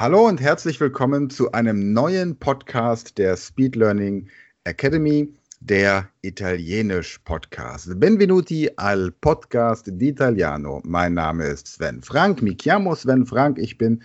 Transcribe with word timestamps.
Hallo 0.00 0.28
und 0.28 0.40
herzlich 0.40 0.78
willkommen 0.78 1.28
zu 1.28 1.50
einem 1.50 1.92
neuen 1.92 2.38
Podcast 2.38 3.18
der 3.18 3.36
Speed 3.36 3.74
Learning 3.74 4.28
Academy, 4.62 5.28
der 5.58 6.08
Italienisch 6.22 7.18
Podcast. 7.24 7.98
Benvenuti 7.98 8.70
al 8.76 9.10
Podcast 9.10 9.88
d'Italiano. 9.88 10.80
Mein 10.84 11.14
Name 11.14 11.46
ist 11.46 11.66
Sven 11.66 12.00
Frank, 12.00 12.40
mi 12.42 12.54
chiamo 12.54 12.94
Sven 12.94 13.26
Frank. 13.26 13.58
Ich 13.58 13.76
bin 13.76 14.00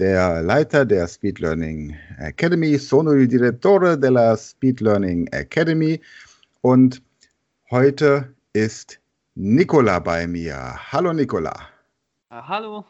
der 0.00 0.42
Leiter 0.42 0.84
der 0.84 1.06
Speed 1.06 1.38
Learning 1.38 1.96
Academy, 2.18 2.76
sono 2.76 3.12
il 3.12 3.28
direttore 3.28 3.96
della 3.96 4.36
Speed 4.36 4.80
Learning 4.80 5.28
Academy 5.28 6.00
und 6.62 7.00
heute 7.70 8.34
ist 8.52 8.98
Nicola 9.36 10.00
bei 10.00 10.26
mir. 10.26 10.74
Hallo 10.90 11.12
Nicola. 11.12 11.54
Uh, 12.32 12.42
hallo, 12.48 12.84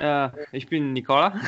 äh, 0.00 0.28
ich 0.52 0.68
bin 0.68 0.92
Nicola. 0.92 1.40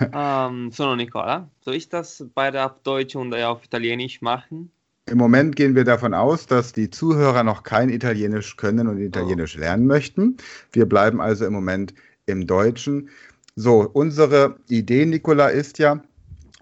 ähm, 0.12 0.70
sono 0.70 0.96
Nicola. 0.96 1.48
Soll 1.60 1.74
ich 1.74 1.88
das 1.88 2.24
beide 2.34 2.64
auf 2.64 2.82
Deutsch 2.82 3.16
und 3.16 3.34
auf 3.34 3.64
Italienisch 3.64 4.20
machen? 4.20 4.70
Im 5.06 5.18
Moment 5.18 5.56
gehen 5.56 5.74
wir 5.74 5.84
davon 5.84 6.12
aus, 6.12 6.46
dass 6.46 6.72
die 6.72 6.90
Zuhörer 6.90 7.42
noch 7.42 7.62
kein 7.62 7.88
Italienisch 7.88 8.56
können 8.56 8.88
und 8.88 9.00
Italienisch 9.00 9.56
oh. 9.56 9.60
lernen 9.60 9.86
möchten. 9.86 10.36
Wir 10.72 10.86
bleiben 10.86 11.20
also 11.20 11.46
im 11.46 11.54
Moment 11.54 11.94
im 12.26 12.46
Deutschen. 12.46 13.08
So, 13.56 13.88
unsere 13.92 14.56
Idee, 14.68 15.06
Nicola, 15.06 15.48
ist 15.48 15.78
ja, 15.78 16.02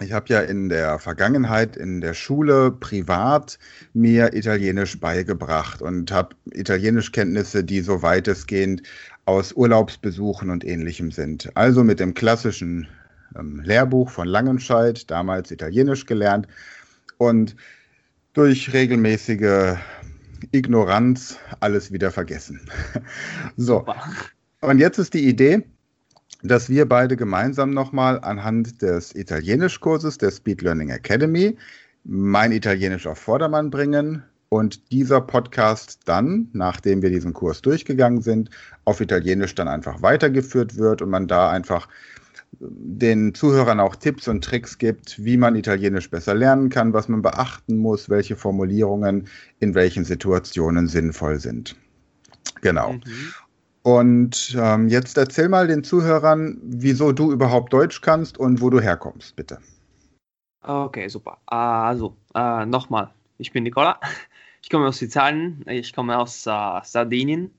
ich 0.00 0.12
habe 0.12 0.26
ja 0.28 0.40
in 0.40 0.68
der 0.68 0.98
Vergangenheit 0.98 1.76
in 1.76 2.00
der 2.00 2.14
Schule 2.14 2.70
privat 2.70 3.58
mir 3.94 4.32
Italienisch 4.32 5.00
beigebracht 5.00 5.82
und 5.82 6.12
habe 6.12 6.36
Italienischkenntnisse, 6.52 7.64
die 7.64 7.80
so 7.80 8.02
weitestgehend 8.02 8.82
aus 9.26 9.52
Urlaubsbesuchen 9.52 10.50
und 10.50 10.64
ähnlichem 10.64 11.10
sind. 11.10 11.54
Also 11.56 11.84
mit 11.84 12.00
dem 12.00 12.14
klassischen 12.14 12.88
ähm, 13.36 13.60
Lehrbuch 13.64 14.08
von 14.10 14.26
Langenscheid, 14.26 15.10
damals 15.10 15.50
Italienisch 15.50 16.06
gelernt 16.06 16.46
und 17.18 17.56
durch 18.32 18.72
regelmäßige 18.72 19.76
Ignoranz 20.52 21.38
alles 21.60 21.92
wieder 21.92 22.10
vergessen. 22.10 22.60
so. 23.56 23.84
Und 24.60 24.78
jetzt 24.78 24.98
ist 24.98 25.14
die 25.14 25.26
Idee, 25.28 25.64
dass 26.42 26.68
wir 26.68 26.86
beide 26.86 27.16
gemeinsam 27.16 27.70
nochmal 27.70 28.20
anhand 28.20 28.80
des 28.82 29.14
Italienischkurses 29.14 30.18
der 30.18 30.30
Speed 30.30 30.62
Learning 30.62 30.90
Academy 30.90 31.56
mein 32.04 32.52
Italienisch 32.52 33.06
auf 33.06 33.18
Vordermann 33.18 33.70
bringen 33.70 34.22
und 34.48 34.92
dieser 34.92 35.20
Podcast 35.20 36.00
dann, 36.04 36.48
nachdem 36.52 37.02
wir 37.02 37.10
diesen 37.10 37.32
Kurs 37.32 37.62
durchgegangen 37.62 38.22
sind, 38.22 38.50
auf 38.84 39.00
Italienisch 39.00 39.54
dann 39.54 39.68
einfach 39.68 40.02
weitergeführt 40.02 40.76
wird 40.76 41.02
und 41.02 41.10
man 41.10 41.26
da 41.26 41.50
einfach 41.50 41.88
den 42.60 43.34
Zuhörern 43.34 43.80
auch 43.80 43.96
Tipps 43.96 44.28
und 44.28 44.42
Tricks 44.42 44.78
gibt, 44.78 45.22
wie 45.22 45.36
man 45.36 45.56
Italienisch 45.56 46.10
besser 46.10 46.34
lernen 46.34 46.70
kann, 46.70 46.92
was 46.92 47.08
man 47.08 47.22
beachten 47.22 47.76
muss, 47.76 48.08
welche 48.08 48.36
Formulierungen 48.36 49.28
in 49.58 49.74
welchen 49.74 50.04
Situationen 50.04 50.88
sinnvoll 50.88 51.38
sind. 51.38 51.76
Genau. 52.62 52.92
Mhm. 52.92 53.02
Und 53.82 54.56
ähm, 54.58 54.88
jetzt 54.88 55.16
erzähl 55.16 55.48
mal 55.48 55.68
den 55.68 55.84
Zuhörern, 55.84 56.58
wieso 56.62 57.12
du 57.12 57.30
überhaupt 57.30 57.72
Deutsch 57.72 58.00
kannst 58.00 58.38
und 58.38 58.60
wo 58.60 58.70
du 58.70 58.80
herkommst, 58.80 59.36
bitte. 59.36 59.58
Okay, 60.62 61.06
super. 61.08 61.38
Also, 61.46 62.16
äh, 62.34 62.66
nochmal, 62.66 63.12
ich 63.38 63.52
bin 63.52 63.62
Nicola. 63.62 64.00
Ich 64.66 64.70
komme 64.70 64.88
aus 64.88 65.00
Italien, 65.00 65.64
ich 65.68 65.92
komme 65.92 66.18
aus 66.18 66.44
äh, 66.44 66.80
Sardinien. 66.82 67.52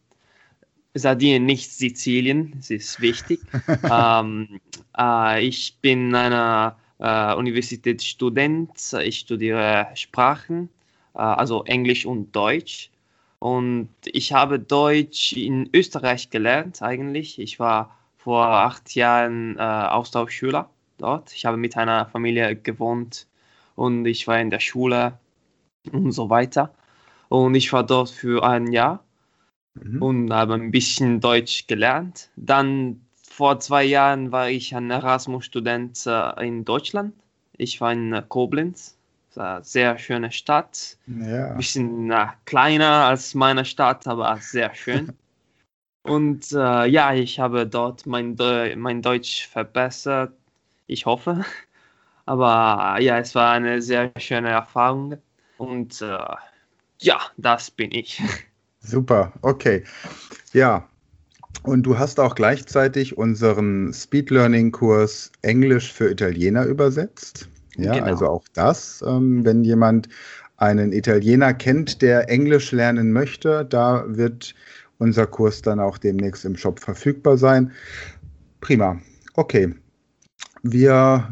Sardinien, 0.94 1.46
nicht 1.46 1.72
Sizilien, 1.72 2.52
das 2.58 2.70
ist 2.70 3.00
wichtig. 3.00 3.40
ähm, 3.90 4.60
äh, 4.98 5.42
ich 5.42 5.78
bin 5.80 6.14
ein 6.14 6.74
äh, 7.00 7.34
Universitätsstudent, 7.34 8.72
ich 9.02 9.20
studiere 9.20 9.88
Sprachen, 9.96 10.68
äh, 11.14 11.20
also 11.20 11.64
Englisch 11.64 12.06
und 12.06 12.36
Deutsch. 12.36 12.92
Und 13.40 13.88
ich 14.04 14.34
habe 14.34 14.60
Deutsch 14.60 15.32
in 15.32 15.70
Österreich 15.74 16.30
gelernt 16.30 16.82
eigentlich. 16.82 17.40
Ich 17.40 17.58
war 17.58 17.96
vor 18.18 18.48
acht 18.48 18.96
Jahren 18.96 19.56
äh, 19.58 19.62
Austauschschüler 19.62 20.70
dort. 20.98 21.32
Ich 21.32 21.46
habe 21.46 21.56
mit 21.56 21.78
einer 21.78 22.08
Familie 22.08 22.58
gewohnt 22.58 23.28
und 23.76 24.06
ich 24.06 24.28
war 24.28 24.42
in 24.42 24.50
der 24.50 24.60
Schule 24.60 25.18
und 25.90 26.12
so 26.12 26.30
weiter. 26.30 26.74
Und 27.30 27.56
ich 27.56 27.72
war 27.74 27.84
dort 27.84 28.10
für 28.10 28.44
ein 28.44 28.72
Jahr 28.72 29.04
mhm. 29.74 30.02
und 30.02 30.34
habe 30.34 30.54
ein 30.54 30.72
bisschen 30.72 31.20
Deutsch 31.20 31.68
gelernt. 31.68 32.30
Dann 32.36 33.02
vor 33.22 33.60
zwei 33.60 33.84
Jahren 33.84 34.32
war 34.32 34.50
ich 34.50 34.76
ein 34.76 34.90
Erasmus-Student 34.90 36.06
äh, 36.08 36.48
in 36.48 36.66
Deutschland. 36.66 37.14
Ich 37.58 37.82
war 37.82 37.92
in 37.92 38.24
Koblenz. 38.30 38.98
Eine 39.36 39.64
sehr 39.64 40.00
schöne 40.00 40.32
Stadt. 40.32 40.98
Ja. 41.06 41.52
Ein 41.52 41.58
bisschen 41.58 42.12
äh, 42.12 42.28
kleiner 42.46 43.06
als 43.06 43.36
meine 43.36 43.66
Stadt, 43.66 44.08
aber 44.08 44.38
sehr 44.38 44.74
schön. 44.74 45.14
Und 46.08 46.52
äh, 46.54 46.88
ja, 46.88 47.14
ich 47.14 47.40
habe 47.40 47.68
dort 47.68 48.06
mein, 48.06 48.36
De 48.38 48.76
mein 48.76 49.02
Deutsch 49.02 49.48
verbessert. 49.48 50.34
Ich 50.88 51.06
hoffe. 51.06 51.44
Aber 52.26 53.00
ja, 53.00 53.20
es 53.20 53.36
war 53.36 53.54
eine 53.54 53.82
sehr 53.82 54.12
schöne 54.18 54.50
Erfahrung. 54.50 55.18
Und 55.58 56.02
äh, 56.02 56.18
ja, 57.00 57.20
das 57.38 57.72
bin 57.72 57.92
ich. 57.92 58.22
Super, 58.80 59.34
okay. 59.42 59.84
Ja, 60.54 60.88
und 61.64 61.84
du 61.84 61.98
hast 61.98 62.20
auch 62.20 62.36
gleichzeitig 62.36 63.18
unseren 63.18 63.92
Speed 63.94 64.30
Learning 64.30 64.72
Kurs 64.72 65.32
Englisch 65.42 65.92
für 65.92 66.10
Italiener 66.10 66.66
übersetzt. 66.66 67.50
Ja, 67.78 67.94
genau. 67.94 68.06
also 68.06 68.28
auch 68.28 68.44
das, 68.54 69.04
ähm, 69.06 69.46
wenn 69.46 69.64
jemand 69.64 70.10
einen 70.58 70.92
Italiener 70.92 71.54
kennt, 71.54 72.02
der 72.02 72.30
Englisch 72.30 72.72
lernen 72.72 73.12
möchte, 73.12 73.66
da 73.66 74.04
wird 74.08 74.56
unser 74.98 75.28
Kurs 75.28 75.62
dann 75.62 75.80
auch 75.80 75.98
demnächst 75.98 76.46
im 76.46 76.58
Shop 76.58 76.80
verfügbar 76.80 77.38
sein. 77.38 77.72
Prima. 78.62 79.00
Okay. 79.36 79.76
Wir 80.64 81.28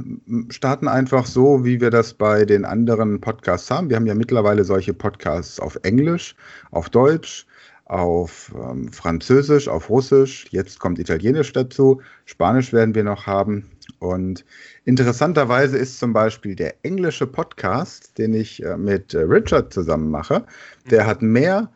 starten 0.50 0.88
einfach 0.88 1.26
so, 1.26 1.66
wie 1.66 1.82
wir 1.82 1.90
das 1.90 2.14
bei 2.14 2.46
den 2.46 2.66
anderen 2.66 3.20
Podcasts 3.22 3.70
haben. 3.72 3.90
Wir 3.90 3.96
haben 3.96 4.06
ja 4.06 4.16
mittlerweile 4.16 4.64
solche 4.64 4.94
Podcasts 4.94 5.60
auf 5.60 5.78
Englisch, 5.84 6.36
auf 6.72 6.90
Deutsch, 6.90 7.48
auf 7.86 8.54
ähm, 8.56 8.92
Französisch, 8.92 9.68
auf 9.68 9.90
Russisch. 9.90 10.48
Jetzt 10.50 10.80
kommt 10.80 11.00
Italienisch 11.00 11.54
dazu. 11.54 12.02
Spanisch 12.26 12.74
werden 12.74 12.96
wir 12.96 13.04
noch 13.04 13.28
haben. 13.28 13.70
Und 14.00 14.46
interessanterweise 14.86 15.78
ist 15.78 16.00
zum 16.00 16.14
Beispiel 16.14 16.56
der 16.56 16.76
englische 16.84 17.28
Podcast, 17.28 18.18
den 18.18 18.34
ich 18.34 18.64
äh, 18.64 18.78
mit 18.78 19.14
äh, 19.14 19.20
Richard 19.20 19.74
zusammen 19.74 20.10
mache, 20.10 20.46
der 20.90 21.04
mhm. 21.04 21.08
hat 21.08 21.22
mehr 21.22 21.70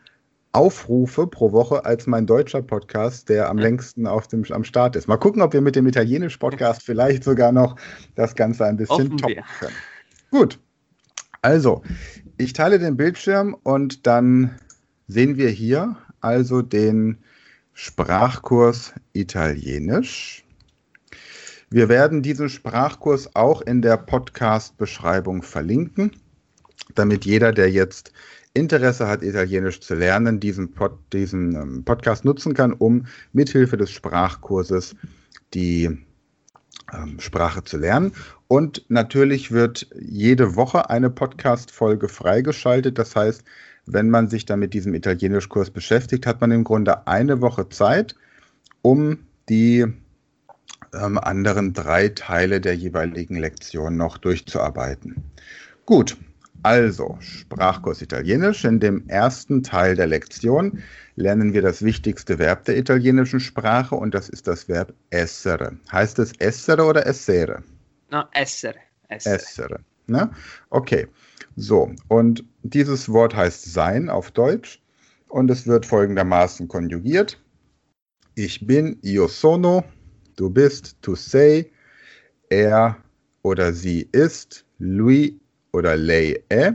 Aufrufe 0.51 1.27
pro 1.27 1.51
Woche 1.51 1.85
als 1.85 2.07
mein 2.07 2.25
deutscher 2.25 2.61
Podcast, 2.61 3.29
der 3.29 3.49
am 3.49 3.57
ja. 3.57 3.65
längsten 3.65 4.07
auf 4.07 4.27
dem, 4.27 4.43
am 4.51 4.63
Start 4.63 4.95
ist. 4.95 5.07
Mal 5.07 5.17
gucken, 5.17 5.41
ob 5.41 5.53
wir 5.53 5.61
mit 5.61 5.75
dem 5.75 5.87
italienischen 5.87 6.39
Podcast 6.39 6.83
vielleicht 6.85 7.23
sogar 7.23 7.51
noch 7.51 7.75
das 8.15 8.35
Ganze 8.35 8.65
ein 8.65 8.77
bisschen 8.77 9.17
toppen 9.17 9.43
können. 9.59 9.75
Gut. 10.31 10.59
Also, 11.41 11.83
ich 12.37 12.53
teile 12.53 12.79
den 12.79 12.97
Bildschirm 12.97 13.55
und 13.63 14.05
dann 14.07 14.59
sehen 15.07 15.37
wir 15.37 15.49
hier 15.49 15.95
also 16.21 16.61
den 16.61 17.17
Sprachkurs 17.73 18.93
Italienisch. 19.13 20.43
Wir 21.69 21.87
werden 21.87 22.21
diesen 22.21 22.49
Sprachkurs 22.49 23.35
auch 23.35 23.61
in 23.61 23.81
der 23.81 23.95
Podcast-Beschreibung 23.95 25.43
verlinken, 25.43 26.11
damit 26.95 27.25
jeder, 27.25 27.53
der 27.53 27.71
jetzt 27.71 28.11
Interesse 28.53 29.07
hat, 29.07 29.23
Italienisch 29.23 29.79
zu 29.81 29.95
lernen, 29.95 30.39
diesen, 30.39 30.71
Pod, 30.71 30.93
diesen 31.13 31.55
ähm, 31.55 31.83
Podcast 31.85 32.25
nutzen 32.25 32.53
kann, 32.53 32.73
um 32.73 33.05
mithilfe 33.31 33.77
des 33.77 33.91
Sprachkurses 33.91 34.95
die 35.53 35.85
ähm, 36.93 37.19
Sprache 37.19 37.63
zu 37.63 37.77
lernen. 37.77 38.13
Und 38.47 38.83
natürlich 38.89 39.51
wird 39.51 39.87
jede 39.99 40.55
Woche 40.55 40.89
eine 40.89 41.09
Podcast-Folge 41.09 42.09
freigeschaltet. 42.09 42.97
Das 42.97 43.15
heißt, 43.15 43.43
wenn 43.85 44.09
man 44.09 44.27
sich 44.27 44.45
dann 44.45 44.59
mit 44.59 44.73
diesem 44.73 44.93
Italienischkurs 44.93 45.69
beschäftigt, 45.69 46.25
hat 46.25 46.41
man 46.41 46.51
im 46.51 46.63
Grunde 46.63 47.07
eine 47.07 47.41
Woche 47.41 47.69
Zeit, 47.69 48.15
um 48.81 49.19
die 49.49 49.85
ähm, 50.93 51.17
anderen 51.17 51.73
drei 51.73 52.09
Teile 52.09 52.61
der 52.61 52.75
jeweiligen 52.75 53.35
Lektion 53.35 53.97
noch 53.97 54.17
durchzuarbeiten. 54.17 55.23
Gut, 55.85 56.17
also, 56.63 57.17
Sprachkurs 57.19 58.01
Italienisch. 58.01 58.65
In 58.65 58.79
dem 58.79 59.07
ersten 59.07 59.63
Teil 59.63 59.95
der 59.95 60.07
Lektion 60.07 60.83
lernen 61.15 61.53
wir 61.53 61.61
das 61.61 61.83
wichtigste 61.83 62.39
Verb 62.39 62.65
der 62.65 62.77
italienischen 62.77 63.39
Sprache 63.39 63.95
und 63.95 64.13
das 64.13 64.29
ist 64.29 64.47
das 64.47 64.67
Verb 64.67 64.93
essere. 65.09 65.77
Heißt 65.91 66.19
es 66.19 66.33
essere 66.39 66.83
oder 66.83 67.05
essere? 67.05 67.63
No, 68.11 68.23
essere. 68.33 68.75
Essere. 69.07 69.35
essere 69.35 69.79
ne? 70.09 70.29
Okay, 70.69 71.07
so. 71.55 71.91
Und 72.07 72.43
dieses 72.63 73.07
Wort 73.09 73.35
heißt 73.35 73.71
sein 73.71 74.09
auf 74.09 74.31
Deutsch 74.31 74.81
und 75.29 75.49
es 75.49 75.67
wird 75.67 75.85
folgendermaßen 75.85 76.67
konjugiert. 76.67 77.41
Ich 78.35 78.65
bin, 78.65 78.97
io 79.01 79.27
sono, 79.27 79.83
du 80.35 80.49
bist, 80.49 80.97
tu 81.01 81.15
sei, 81.15 81.71
er 82.49 82.97
oder 83.41 83.73
sie 83.73 84.07
ist, 84.11 84.65
lui 84.79 85.39
oder 85.71 85.95
lei 85.95 86.41
e. 86.49 86.73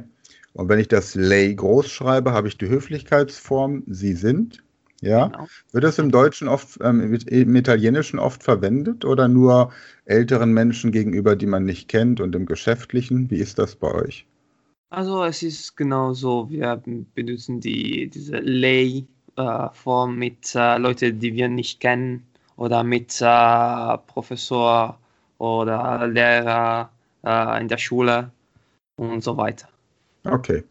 Und 0.53 0.69
wenn 0.69 0.79
ich 0.79 0.89
das 0.89 1.15
lei 1.15 1.53
groß 1.53 1.91
schreibe, 1.91 2.33
habe 2.33 2.49
ich 2.49 2.57
die 2.59 2.69
Höflichkeitsform 2.69 3.83
sie 3.87 4.15
sind. 4.15 4.63
Ja. 5.01 5.27
Genau. 5.27 5.47
Wird 5.73 5.85
das 5.85 5.99
im 5.99 6.11
Deutschen 6.11 6.49
oft, 6.49 6.79
ähm, 6.81 7.19
im 7.27 7.57
Italienischen 7.57 8.19
oft 8.19 8.43
verwendet 8.43 9.05
oder 9.05 9.29
nur 9.29 9.73
älteren 10.07 10.53
Menschen 10.53 10.93
gegenüber, 10.93 11.37
die 11.37 11.47
man 11.47 11.65
nicht 11.65 11.89
kennt 11.89 12.21
und 12.21 12.35
im 12.35 12.47
Geschäftlichen? 12.47 13.31
Wie 13.31 13.37
ist 13.37 13.59
das 13.59 13.77
bei 13.77 13.93
euch? 13.93 14.27
Also 14.91 15.25
es 15.25 15.43
ist 15.43 15.77
genauso, 15.77 16.49
wir 16.49 16.81
benutzen 17.15 17.61
die, 17.61 18.09
diese 18.09 18.37
Lay-Form 18.37 20.15
äh, 20.15 20.17
mit 20.17 20.55
äh, 20.55 20.79
Leuten, 20.79 21.19
die 21.19 21.35
wir 21.35 21.49
nicht 21.49 21.81
kennen 21.81 22.23
oder 22.57 22.85
mit 22.85 23.21
äh, 23.21 23.99
Professor 24.07 24.99
oder 25.39 26.07
Lehrer 26.07 26.91
äh, 27.25 27.61
in 27.61 27.69
der 27.69 27.79
Schule 27.79 28.31
und 28.97 29.23
so 29.23 29.37
weiter. 29.37 29.69
Okay. 30.25 30.65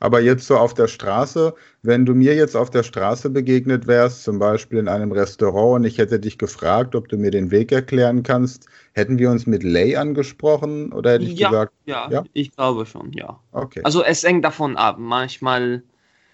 Aber 0.00 0.20
jetzt 0.20 0.46
so 0.46 0.56
auf 0.56 0.74
der 0.74 0.88
Straße, 0.88 1.54
wenn 1.82 2.06
du 2.06 2.14
mir 2.14 2.34
jetzt 2.34 2.56
auf 2.56 2.70
der 2.70 2.82
Straße 2.82 3.30
begegnet 3.30 3.86
wärst, 3.86 4.24
zum 4.24 4.38
Beispiel 4.38 4.78
in 4.78 4.88
einem 4.88 5.12
Restaurant, 5.12 5.76
und 5.76 5.84
ich 5.84 5.98
hätte 5.98 6.20
dich 6.20 6.38
gefragt, 6.38 6.94
ob 6.94 7.08
du 7.08 7.16
mir 7.16 7.30
den 7.30 7.50
Weg 7.50 7.72
erklären 7.72 8.22
kannst, 8.22 8.66
hätten 8.92 9.18
wir 9.18 9.30
uns 9.30 9.46
mit 9.46 9.62
Lay 9.62 9.96
angesprochen 9.96 10.92
oder 10.92 11.12
hätte 11.12 11.24
ich 11.24 11.38
ja, 11.38 11.48
gesagt? 11.48 11.72
Ja, 11.86 12.08
ja, 12.10 12.24
ich 12.32 12.54
glaube 12.54 12.86
schon, 12.86 13.12
ja. 13.12 13.38
Okay. 13.52 13.80
Also 13.84 14.02
es 14.04 14.22
hängt 14.22 14.44
davon 14.44 14.76
ab. 14.76 14.96
Manchmal. 14.98 15.82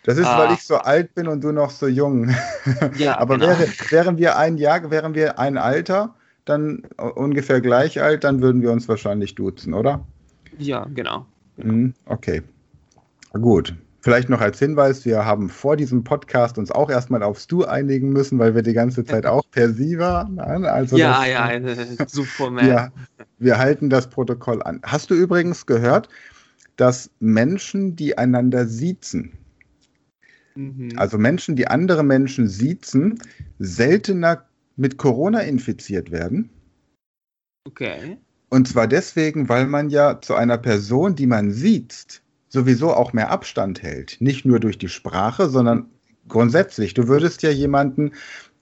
Das 0.05 0.19
ist, 0.19 0.27
weil 0.27 0.51
äh, 0.51 0.55
ich 0.55 0.65
so 0.65 0.77
alt 0.77 1.15
bin 1.15 1.29
und 1.29 1.43
du 1.43 1.53
noch 1.53 1.71
so 1.71 1.87
jung. 1.87 2.35
Ja, 2.97 3.19
Aber 3.19 3.39
genau. 3.39 3.51
wäre, 3.51 3.69
wären 3.91 4.19
wir 4.19 4.37
ein 4.37 4.57
Jahr, 4.59 4.91
wären 4.91 5.15
wir 5.15 5.39
ein 5.39 5.57
Alter, 5.57 6.15
dann 6.45 6.83
ungefähr 6.97 7.61
gleich 7.61 8.03
alt, 8.03 8.25
dann 8.25 8.43
würden 8.43 8.63
wir 8.63 8.73
uns 8.73 8.89
wahrscheinlich 8.89 9.37
duzen, 9.37 9.75
oder? 9.75 10.05
Ja, 10.59 10.87
genau. 10.93 11.27
Genau. 11.57 11.93
Okay. 12.07 12.43
Gut. 13.33 13.75
Vielleicht 14.03 14.29
noch 14.29 14.41
als 14.41 14.59
Hinweis, 14.59 15.05
wir 15.05 15.25
haben 15.25 15.49
vor 15.49 15.77
diesem 15.77 16.03
Podcast 16.03 16.59
uns 16.59 16.73
auch 16.73 16.91
erstmal 16.91 17.23
aufs 17.23 17.47
Du 17.47 17.65
einigen 17.65 18.09
müssen, 18.09 18.37
weil 18.41 18.53
wir 18.53 18.63
die 18.63 18.73
ganze 18.73 19.05
Zeit 19.05 19.27
auch 19.27 19.45
per 19.53 19.71
Sie 19.71 19.97
waren. 19.97 20.41
Also 20.41 20.97
ja, 20.97 21.21
das, 21.21 21.29
ja, 21.29 21.51
äh, 21.53 21.97
super. 22.09 22.65
Ja, 22.65 22.91
wir 23.39 23.59
halten 23.59 23.91
das 23.91 24.11
Protokoll 24.11 24.61
an. 24.65 24.81
Hast 24.83 25.11
du 25.11 25.15
übrigens 25.15 25.67
gehört, 25.67 26.09
dass 26.77 27.11
Menschen, 27.21 27.95
die 27.95 28.19
einander 28.19 28.67
siezen, 28.67 29.35
mhm. 30.57 30.95
also 30.97 31.17
Menschen, 31.17 31.55
die 31.55 31.69
andere 31.69 32.03
Menschen 32.03 32.49
siezen, 32.49 33.21
seltener 33.61 34.45
mit 34.77 34.97
Corona 34.99 35.43
infiziert 35.43 36.11
werden? 36.11 36.51
Okay. 37.69 38.19
Und 38.53 38.69
zwar 38.69 38.87
deswegen, 38.87 39.49
weil 39.49 39.67
man 39.67 39.89
ja 39.89 40.21
zu 40.21 40.35
einer 40.35 40.59
Person, 40.59 41.15
die 41.17 41.27
man 41.27 41.53
sieht, 41.53 42.21
sowieso 42.51 42.93
auch 42.93 43.15
mehr 43.15 43.31
Abstand 43.31 43.83
hält. 43.83 44.19
Nicht 44.21 44.45
nur 44.45 44.61
durch 44.61 44.77
die 44.77 44.91
Sprache, 44.91 45.49
sondern 45.49 45.87
grundsätzlich. 46.29 46.93
Du 46.93 47.09
würdest 47.09 47.43
ja 47.43 47.49
jemanden, 47.49 48.13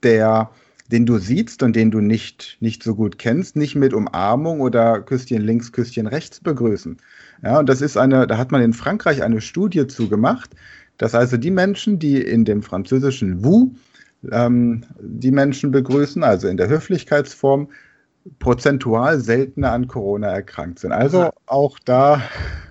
der 0.01 0.49
den 0.93 1.05
du 1.05 1.17
siehst 1.17 1.61
und 1.61 1.75
den 1.75 1.91
du 1.91 1.99
nicht, 1.99 2.55
nicht 2.61 2.83
so 2.83 2.95
gut 2.95 3.17
kennst, 3.17 3.57
nicht 3.57 3.75
mit 3.75 3.93
Umarmung 3.93 4.61
oder 4.61 5.01
Küsschen 5.01 5.41
links, 5.41 5.73
Küsschen 5.73 6.07
rechts 6.07 6.39
begrüßen. 6.39 6.95
Ja, 7.43 7.59
und 7.59 7.67
das 7.67 7.81
ist 7.81 7.97
eine, 7.97 8.27
da 8.27 8.37
hat 8.37 8.53
man 8.53 8.61
in 8.61 8.71
Frankreich 8.71 9.21
eine 9.21 9.41
Studie 9.41 9.87
zugemacht, 9.87 10.51
dass 10.99 11.15
also 11.15 11.35
die 11.35 11.51
Menschen, 11.51 11.99
die 11.99 12.21
in 12.21 12.45
dem 12.45 12.63
französischen 12.63 13.43
Vous 13.43 13.71
ähm, 14.31 14.85
die 15.01 15.31
Menschen 15.31 15.71
begrüßen, 15.71 16.23
also 16.23 16.47
in 16.47 16.55
der 16.55 16.69
Höflichkeitsform, 16.69 17.67
prozentual 18.39 19.19
seltener 19.19 19.71
an 19.71 19.87
Corona 19.87 20.27
erkrankt 20.27 20.79
sind. 20.79 20.91
Also 20.91 21.21
Aha. 21.21 21.33
auch 21.47 21.79
da. 21.79 22.21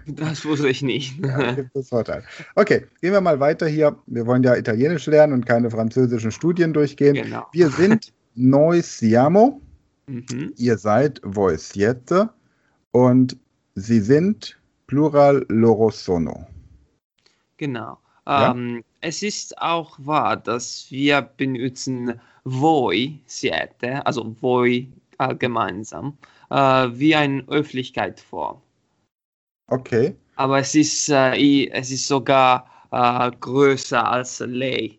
Das 0.06 0.44
wusste 0.44 0.68
ich 0.68 0.82
nicht. 0.82 1.18
ja, 1.24 1.52
gibt 1.52 1.74
es 1.74 1.88
Vorteil. 1.88 2.24
Okay, 2.54 2.86
gehen 3.00 3.12
wir 3.12 3.20
mal 3.20 3.40
weiter 3.40 3.66
hier. 3.66 3.96
Wir 4.06 4.26
wollen 4.26 4.42
ja 4.42 4.56
Italienisch 4.56 5.06
lernen 5.06 5.32
und 5.32 5.46
keine 5.46 5.70
französischen 5.70 6.32
Studien 6.32 6.72
durchgehen. 6.72 7.14
Genau. 7.14 7.46
Wir 7.52 7.70
sind 7.70 8.12
Noi 8.34 8.80
siamo. 8.82 9.60
Mhm. 10.06 10.52
Ihr 10.56 10.78
seid 10.78 11.20
Voi 11.24 11.56
siete. 11.56 12.30
Und 12.92 13.36
sie 13.74 14.00
sind 14.00 14.58
Plural 14.86 15.44
loro 15.48 15.90
sono. 15.90 16.46
Genau. 17.56 17.98
Ja? 18.26 18.52
Ähm, 18.52 18.82
es 19.00 19.22
ist 19.22 19.56
auch 19.58 19.98
wahr, 19.98 20.36
dass 20.36 20.86
wir 20.90 21.22
benutzen 21.22 22.20
voi 22.44 23.20
siete, 23.26 24.04
also 24.06 24.34
voi 24.40 24.88
äh, 25.20 25.34
gemeinsam, 25.34 26.16
äh, 26.50 26.88
wie 26.92 27.14
eine 27.14 27.42
Öffentlichkeitsform. 27.48 28.60
Okay. 29.68 30.16
Aber 30.36 30.58
es 30.58 30.74
ist, 30.74 31.10
äh, 31.10 31.68
es 31.68 31.90
ist 31.90 32.08
sogar 32.08 32.66
äh, 32.90 33.30
größer 33.40 34.10
als 34.10 34.40
Lei. 34.40 34.98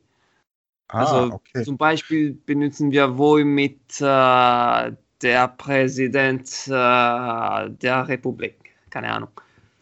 Ah, 0.89 0.99
also 0.99 1.35
okay. 1.35 1.63
zum 1.63 1.77
Beispiel 1.77 2.33
benutzen 2.45 2.91
wir 2.91 3.17
wohl 3.17 3.43
mit 3.43 3.79
äh, 3.99 4.91
der 5.21 5.47
Präsident 5.57 6.67
der 6.67 8.05
Republik. 8.07 8.55
Keine 8.89 9.13
Ahnung. 9.13 9.29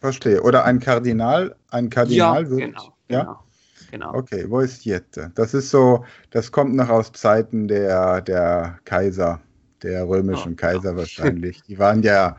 Verstehe. 0.00 0.42
Oder 0.42 0.64
ein 0.64 0.78
Kardinal, 0.78 1.56
ein 1.70 1.88
Kardinal 1.88 2.44
ja, 2.44 2.50
wird. 2.50 2.60
Genau, 2.60 2.94
ja? 3.08 3.20
genau. 3.20 3.44
Genau. 3.90 4.14
Okay, 4.14 4.44
wo 4.48 4.60
ist 4.60 4.84
Jette? 4.84 5.32
Das 5.34 5.52
ist 5.52 5.70
so, 5.70 6.04
das 6.30 6.52
kommt 6.52 6.76
noch 6.76 6.88
aus 6.88 7.10
Zeiten 7.10 7.66
der, 7.66 8.20
der 8.20 8.78
Kaiser 8.84 9.40
der 9.82 10.08
römischen 10.08 10.52
oh, 10.52 10.56
Kaiser 10.56 10.94
oh. 10.94 10.96
wahrscheinlich. 10.98 11.62
Die 11.62 11.78
waren 11.78 12.02
ja 12.02 12.36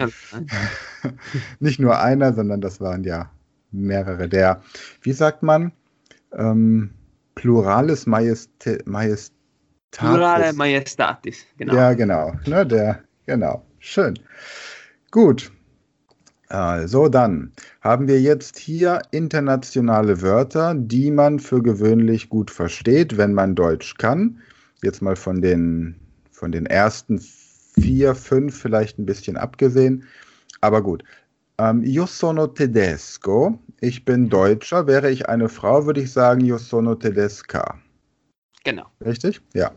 nicht 1.59 1.79
nur 1.79 1.99
einer, 1.99 2.33
sondern 2.33 2.61
das 2.61 2.79
waren 2.81 3.03
ja 3.03 3.31
mehrere. 3.71 4.27
Der, 4.27 4.61
wie 5.01 5.13
sagt 5.13 5.43
man, 5.43 5.71
ähm, 6.33 6.91
Pluralis 7.35 8.05
Majestatis. 8.05 8.85
Majest 8.85 9.33
Plurale 9.91 10.53
Majestatis, 10.53 11.45
genau. 11.57 11.75
Ja, 11.75 11.93
genau. 11.93 12.33
Ne, 12.47 12.65
der, 12.65 13.03
genau. 13.25 13.65
Schön. 13.79 14.17
Gut. 15.11 15.51
Also 16.47 17.07
dann 17.07 17.53
haben 17.81 18.07
wir 18.07 18.21
jetzt 18.21 18.57
hier 18.57 19.01
internationale 19.11 20.21
Wörter, 20.21 20.75
die 20.75 21.11
man 21.11 21.39
für 21.39 21.61
gewöhnlich 21.61 22.29
gut 22.29 22.51
versteht, 22.51 23.17
wenn 23.17 23.33
man 23.33 23.55
Deutsch 23.55 23.97
kann. 23.97 24.39
Jetzt 24.81 25.01
mal 25.01 25.15
von 25.15 25.41
den 25.41 26.00
von 26.41 26.51
den 26.51 26.65
ersten 26.65 27.19
vier, 27.19 28.15
fünf 28.15 28.59
vielleicht 28.59 28.97
ein 28.97 29.05
bisschen 29.05 29.37
abgesehen. 29.37 30.05
Aber 30.59 30.81
gut. 30.81 31.03
Ähm, 31.59 31.83
io 31.83 32.07
sono 32.07 32.47
tedesco. 32.47 33.59
Ich 33.79 34.05
bin 34.05 34.27
Deutscher. 34.27 34.87
Wäre 34.87 35.11
ich 35.11 35.29
eine 35.29 35.49
Frau, 35.49 35.85
würde 35.85 36.01
ich 36.01 36.11
sagen, 36.11 36.41
io 36.43 36.57
sono 36.57 36.95
tedesca. 36.95 37.77
Genau. 38.63 38.87
Richtig? 39.05 39.39
Ja. 39.53 39.71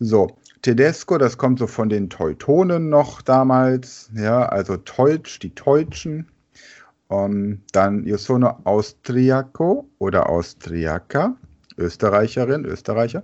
So. 0.00 0.36
Tedesco, 0.62 1.16
das 1.16 1.38
kommt 1.38 1.60
so 1.60 1.68
von 1.68 1.88
den 1.88 2.10
Teutonen 2.10 2.88
noch 2.88 3.22
damals. 3.22 4.10
Ja, 4.16 4.46
also 4.46 4.76
Teutsch, 4.78 5.38
die 5.40 5.54
Teutschen. 5.54 6.28
Um, 7.06 7.34
ähm, 7.34 7.62
dann 7.70 8.04
io 8.04 8.16
sono 8.16 8.58
austriaco 8.64 9.88
oder 9.98 10.28
austriaca. 10.28 11.36
Österreicherin, 11.76 12.64
Österreicher. 12.64 13.22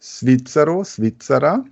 Svizzero, 0.00 0.82
Svizzerer. 0.82 1.66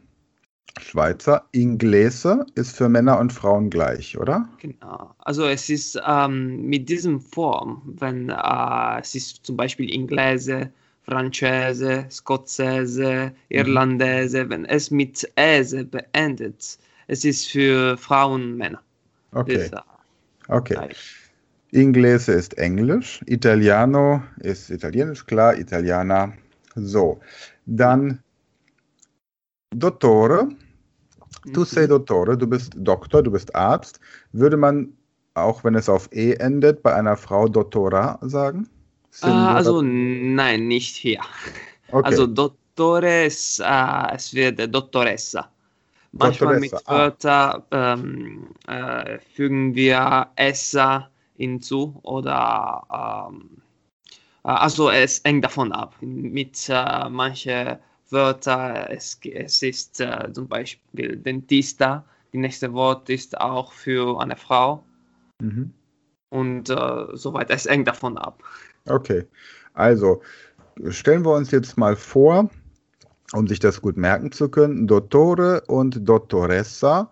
Schweizer. 0.80 1.44
Inglese 1.52 2.47
ist 2.54 2.76
für 2.76 2.88
Männer 2.88 3.18
und 3.18 3.32
Frauen 3.32 3.70
gleich, 3.70 4.18
oder? 4.18 4.49
Genau. 4.61 5.14
Also 5.18 5.47
es 5.47 5.68
ist 5.68 6.00
ähm, 6.06 6.66
mit 6.66 6.88
diesem 6.88 7.20
Form, 7.20 7.82
wenn 7.99 8.30
äh, 8.30 9.00
es 9.00 9.14
ist 9.14 9.44
zum 9.44 9.56
Beispiel 9.56 9.92
Inglese, 9.92 10.70
Franzese, 11.02 12.06
Skotzese, 12.11 13.26
mhm. 13.26 13.32
Irlandese, 13.49 14.49
wenn 14.49 14.64
es 14.66 14.90
mit 14.90 15.26
Ese 15.37 15.85
beendet, 15.85 16.78
es 17.06 17.25
ist 17.25 17.49
für 17.49 17.97
Frauen 17.97 18.42
und 18.42 18.56
Männer. 18.58 18.82
Okay. 19.32 19.68
Das, 19.70 19.80
äh, 19.80 20.52
okay. 20.52 20.88
Inglese 21.70 22.32
ist 22.32 22.56
Englisch, 22.56 23.20
Italiano 23.26 24.23
ist 24.40 24.70
Italienisch, 24.70 25.26
klar, 25.26 25.58
Italiana. 25.58 26.32
So, 26.75 27.20
dann 27.66 28.23
Dottore 29.70 30.49
Du 31.47 31.64
sei 31.64 31.87
Dottore, 31.87 32.37
du 32.37 32.47
bist 32.47 32.73
Doktor, 32.76 33.23
du 33.23 33.30
bist 33.30 33.54
Arzt. 33.54 34.00
Würde 34.33 34.57
man, 34.57 34.92
auch 35.35 35.64
wenn 35.64 35.75
es 35.75 35.88
auf 35.88 36.09
E 36.12 36.35
endet, 36.35 36.83
bei 36.83 36.95
einer 36.95 37.16
Frau 37.16 37.49
Dottora 37.49 38.18
sagen? 38.23 38.68
Uh, 39.23 39.26
also 39.26 39.83
nein, 39.83 40.68
nicht 40.68 40.97
hier. 40.97 41.21
Okay. 41.90 42.07
Also 42.07 42.26
Dottore, 42.26 43.28
uh, 43.28 44.14
es 44.14 44.35
wird 44.35 44.75
Dottoressa. 44.75 45.49
Manchmal 46.12 46.61
Dottoressa. 46.61 46.76
mit 46.76 46.88
Wörtern 46.88 47.62
ah. 47.71 47.92
ähm, 47.95 48.49
äh, 48.66 49.18
fügen 49.35 49.75
wir 49.75 50.28
Essa 50.37 51.11
hinzu 51.37 51.99
oder 52.02 53.28
ähm, 53.30 53.62
äh, 54.45 54.49
also 54.49 54.90
es 54.90 55.21
hängt 55.25 55.45
davon 55.45 55.73
ab. 55.73 55.95
Mit 56.00 56.68
äh, 56.68 57.09
manchen 57.09 57.78
Wörter. 58.10 58.88
Es, 58.90 59.18
es 59.24 59.62
ist 59.62 60.00
äh, 60.00 60.32
zum 60.32 60.48
Beispiel 60.48 61.16
Dentista 61.16 62.04
die 62.32 62.38
nächste 62.38 62.72
Wort 62.72 63.08
ist 63.08 63.40
auch 63.40 63.72
für 63.72 64.20
eine 64.20 64.36
Frau. 64.36 64.84
Mhm. 65.40 65.72
Und 66.30 66.68
äh, 66.68 67.06
so 67.14 67.32
weiter. 67.32 67.54
Es 67.54 67.66
hängt 67.66 67.88
davon 67.88 68.18
ab. 68.18 68.42
Okay. 68.86 69.24
Also 69.74 70.22
stellen 70.90 71.24
wir 71.24 71.34
uns 71.34 71.50
jetzt 71.50 71.78
mal 71.78 71.96
vor, 71.96 72.50
um 73.32 73.46
sich 73.46 73.60
das 73.60 73.80
gut 73.80 73.96
merken 73.96 74.32
zu 74.32 74.48
können, 74.48 74.86
Dottore 74.86 75.62
und 75.66 76.06
Dottoressa. 76.06 77.10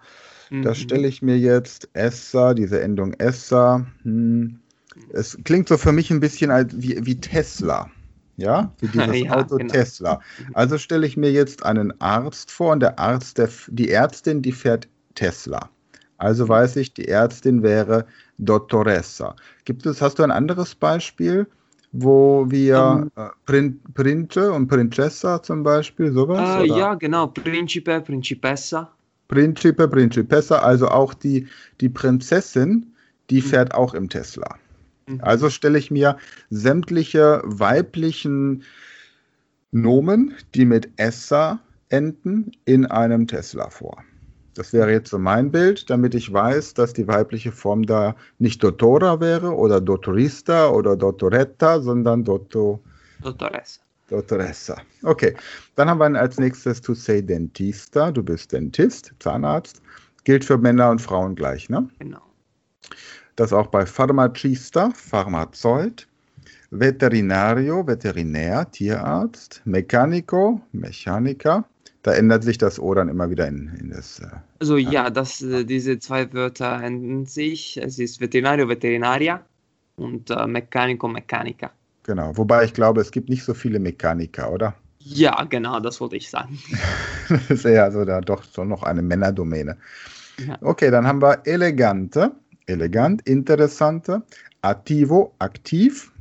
Mhm. 0.50 0.62
Da 0.62 0.74
stelle 0.74 1.08
ich 1.08 1.22
mir 1.22 1.38
jetzt 1.38 1.88
Essa, 1.94 2.52
diese 2.52 2.80
Endung 2.80 3.14
Essa. 3.14 3.86
Hm. 4.02 4.60
Es 5.12 5.36
klingt 5.44 5.68
so 5.68 5.76
für 5.76 5.92
mich 5.92 6.10
ein 6.10 6.20
bisschen 6.20 6.50
als 6.50 6.74
wie, 6.80 7.04
wie 7.04 7.20
Tesla. 7.20 7.90
Ja, 8.36 8.72
wie 8.80 8.88
dieses 8.88 9.20
ja, 9.24 9.32
Auto 9.32 9.56
genau. 9.56 9.72
Tesla. 9.72 10.20
Also 10.54 10.78
stelle 10.78 11.06
ich 11.06 11.16
mir 11.16 11.32
jetzt 11.32 11.64
einen 11.64 11.98
Arzt 12.00 12.50
vor 12.50 12.72
und 12.72 12.80
der 12.80 12.98
Arzt, 12.98 13.38
der, 13.38 13.48
die 13.68 13.90
Ärztin, 13.90 14.42
die 14.42 14.52
fährt 14.52 14.88
Tesla. 15.14 15.70
Also 16.18 16.48
weiß 16.48 16.76
ich, 16.76 16.94
die 16.94 17.08
Ärztin 17.08 17.62
wäre 17.62 18.06
Dottoressa. 18.38 19.36
Gibt 19.64 19.86
es, 19.86 20.00
hast 20.00 20.18
du 20.18 20.22
ein 20.22 20.30
anderes 20.30 20.74
Beispiel, 20.74 21.46
wo 21.92 22.46
wir 22.48 22.76
ähm. 23.02 23.10
äh, 23.16 23.28
Prin 23.44 23.80
Prince 23.94 24.52
und 24.52 24.68
Princessa 24.68 25.42
zum 25.42 25.62
Beispiel, 25.62 26.12
sowas? 26.12 26.62
Äh, 26.62 26.66
ja, 26.66 26.94
genau, 26.94 27.28
Principe, 27.28 28.00
Principessa. 28.00 28.90
Principe, 29.28 29.88
Principessa, 29.88 30.58
also 30.58 30.88
auch 30.88 31.14
die, 31.14 31.46
die 31.80 31.88
Prinzessin, 31.88 32.94
die 33.30 33.40
mhm. 33.40 33.46
fährt 33.46 33.74
auch 33.74 33.94
im 33.94 34.08
Tesla. 34.08 34.56
Mhm. 35.06 35.20
Also 35.22 35.50
stelle 35.50 35.78
ich 35.78 35.90
mir 35.90 36.16
sämtliche 36.50 37.42
weiblichen 37.44 38.64
Nomen, 39.72 40.34
die 40.54 40.64
mit 40.64 40.90
Essa 40.96 41.60
enden, 41.88 42.52
in 42.64 42.86
einem 42.86 43.26
Tesla 43.26 43.70
vor. 43.70 44.02
Das 44.54 44.72
wäre 44.72 44.90
jetzt 44.90 45.10
so 45.10 45.18
mein 45.18 45.50
Bild, 45.50 45.90
damit 45.90 46.14
ich 46.14 46.32
weiß, 46.32 46.74
dass 46.74 46.94
die 46.94 47.06
weibliche 47.06 47.52
Form 47.52 47.84
da 47.84 48.16
nicht 48.38 48.62
Dottora 48.62 49.20
wäre 49.20 49.54
oder 49.54 49.80
Dottorista 49.82 50.70
oder 50.70 50.96
Dottoretta, 50.96 51.80
sondern 51.80 52.24
Dotto, 52.24 52.82
Dottoressa. 53.22 53.80
Dottoressa. 54.08 54.80
Okay, 55.02 55.36
dann 55.74 55.90
haben 55.90 55.98
wir 55.98 56.18
als 56.18 56.38
nächstes 56.38 56.80
to 56.80 56.94
say 56.94 57.22
Dentista. 57.22 58.10
Du 58.10 58.22
bist 58.22 58.52
Dentist, 58.52 59.12
Zahnarzt. 59.18 59.82
Gilt 60.24 60.44
für 60.44 60.58
Männer 60.58 60.90
und 60.90 61.00
Frauen 61.00 61.34
gleich, 61.34 61.68
ne? 61.68 61.88
Genau. 61.98 62.22
Das 63.36 63.52
auch 63.52 63.66
bei 63.66 63.84
Pharmacista, 63.84 64.90
Pharmazeut. 64.94 66.08
Veterinario, 66.70 67.86
Veterinär, 67.86 68.70
Tierarzt. 68.70 69.62
Mechanico, 69.64 70.60
Mechaniker. 70.72 71.64
Da 72.02 72.14
ändert 72.14 72.44
sich 72.44 72.56
das 72.56 72.78
O 72.78 72.94
dann 72.94 73.08
immer 73.08 73.30
wieder 73.30 73.46
in, 73.46 73.72
in 73.80 73.90
das. 73.90 74.20
Äh, 74.20 74.28
also 74.60 74.76
ja, 74.76 75.10
das, 75.10 75.42
äh, 75.42 75.64
diese 75.64 75.98
zwei 75.98 76.32
Wörter 76.32 76.82
ändern 76.82 77.26
sich. 77.26 77.76
Es 77.76 77.98
ist 77.98 78.20
Veterinario, 78.20 78.68
Veterinaria 78.68 79.42
und 79.96 80.30
äh, 80.30 80.46
Mechanico, 80.46 81.08
Mechanica. 81.08 81.70
Genau, 82.04 82.36
wobei 82.36 82.64
ich 82.64 82.72
glaube, 82.72 83.00
es 83.00 83.10
gibt 83.10 83.28
nicht 83.28 83.44
so 83.44 83.54
viele 83.54 83.80
Mechaniker, 83.80 84.52
oder? 84.52 84.74
Ja, 85.00 85.44
genau, 85.44 85.80
das 85.80 86.00
wollte 86.00 86.16
ich 86.16 86.30
sagen. 86.30 86.58
das 87.28 87.50
ist 87.50 87.64
eher 87.64 87.90
so 87.92 88.04
da 88.04 88.20
doch 88.20 88.44
so 88.44 88.64
noch 88.64 88.82
eine 88.82 89.02
Männerdomäne. 89.02 89.76
Ja. 90.38 90.58
Okay, 90.60 90.90
dann 90.90 91.06
haben 91.06 91.22
wir 91.22 91.40
elegante, 91.44 92.32
elegant, 92.66 93.22
interessante, 93.26 94.22
attivo, 94.62 95.34
aktiv. 95.38 96.12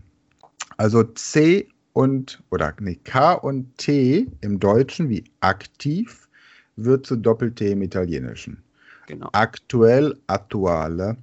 Also 0.78 1.04
C 1.04 1.68
und, 1.94 2.44
oder 2.52 2.74
nee, 2.80 2.96
K 3.04 3.34
und 3.34 3.78
T 3.78 4.28
im 4.42 4.60
Deutschen 4.60 5.10
wie 5.10 5.24
aktiv 5.40 6.28
wird 6.75 7.06
zu 7.06 7.16
Doppel-T 7.16 7.72
im 7.72 7.82
Italienischen. 7.82 8.62
Genau. 9.08 9.30
Aktuell, 9.32 10.18
attuale, 10.28 11.16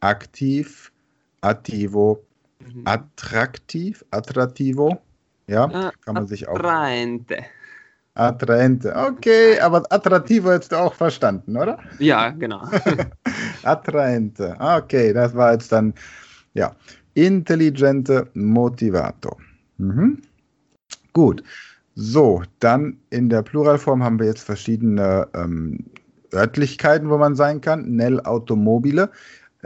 aktiv, 0.00 0.90
attivo, 1.42 2.24
mhm. 2.60 2.82
attraktiv, 2.84 4.04
attrattivo. 4.10 5.00
Ja, 5.46 5.66
äh, 5.66 5.92
kann 6.04 6.14
man 6.14 6.26
sich 6.26 6.48
auch. 6.48 6.56
Attraente. 6.56 7.44
Attraente. 8.14 8.96
Okay, 8.96 9.60
aber 9.60 9.82
attrattivo 9.90 10.50
hättest 10.50 10.72
du 10.72 10.76
auch 10.76 10.94
verstanden, 10.94 11.56
oder? 11.56 11.78
Ja, 11.98 12.30
genau. 12.30 12.62
Attraente. 13.66 14.56
Okay, 14.58 15.12
das 15.12 15.34
war 15.34 15.52
jetzt 15.52 15.72
dann, 15.72 15.94
ja. 16.54 16.74
Intelligente 17.14 18.28
Motivato. 18.34 19.36
Mhm. 19.78 20.20
Gut. 21.12 21.42
So, 21.94 22.42
dann 22.60 22.98
in 23.08 23.30
der 23.30 23.42
Pluralform 23.42 24.02
haben 24.02 24.18
wir 24.18 24.26
jetzt 24.26 24.42
verschiedene 24.42 25.26
ähm, 25.34 25.78
Örtlichkeiten, 26.34 27.08
wo 27.08 27.16
man 27.16 27.34
sein 27.34 27.62
kann. 27.62 27.90
Nel 27.96 28.20
Automobile. 28.20 29.10